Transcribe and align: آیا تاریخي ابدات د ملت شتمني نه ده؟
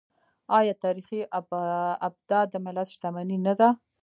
آیا 0.57 0.73
تاریخي 0.83 1.19
ابدات 2.07 2.47
د 2.51 2.55
ملت 2.65 2.87
شتمني 2.95 3.37
نه 3.47 3.53
ده؟ 3.59 3.69